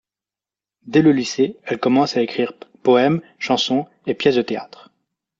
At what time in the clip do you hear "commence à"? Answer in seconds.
1.79-2.23